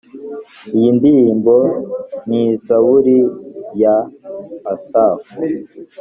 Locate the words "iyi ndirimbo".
0.77-1.55